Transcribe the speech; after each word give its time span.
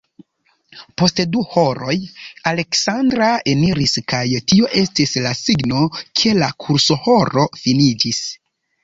Post 0.99 1.19
du 1.33 1.41
horoj 1.49 1.97
Aleksandra 2.51 3.27
eniris 3.53 3.93
kaj 4.13 4.21
tio 4.53 4.71
estis 4.81 5.13
la 5.27 5.35
signo, 5.41 5.85
ke 6.23 6.33
la 6.41 6.49
kursohoro 6.67 7.45
finiĝis. 7.61 8.23